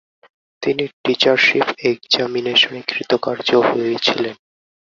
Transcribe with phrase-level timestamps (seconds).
[0.63, 4.35] তিনি টিচারশিপ একজামিনেশনে কৃতকার্য হয়েছিলেন।